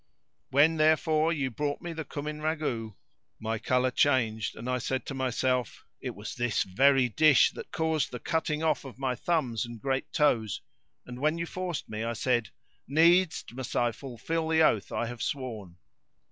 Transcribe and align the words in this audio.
When, 0.49 0.77
therefore, 0.77 1.31
you 1.31 1.51
brought 1.51 1.79
me 1.79 1.93
the 1.93 2.03
cumin 2.03 2.39
ragout 2.41 2.95
my 3.39 3.59
colour 3.59 3.91
changed 3.91 4.55
and 4.55 4.67
I 4.67 4.79
said 4.79 5.05
to 5.05 5.13
myself, 5.13 5.85
"It 6.01 6.15
was 6.15 6.33
this 6.33 6.63
very 6.63 7.07
dish 7.07 7.51
that 7.51 7.71
caused 7.71 8.09
the 8.09 8.17
cutting 8.17 8.63
off 8.63 8.83
of 8.83 8.97
my 8.97 9.13
thumbs 9.13 9.63
and 9.63 9.79
great 9.79 10.11
toes;" 10.11 10.61
and, 11.05 11.19
when 11.19 11.37
you 11.37 11.45
forced 11.45 11.87
me, 11.87 12.03
I 12.03 12.13
said, 12.13 12.49
"Needs 12.87 13.45
must 13.51 13.75
I 13.75 13.91
fulfil 13.91 14.47
the 14.47 14.63
oath 14.63 14.91
I 14.91 15.05
have 15.05 15.21
sworn." 15.21 15.77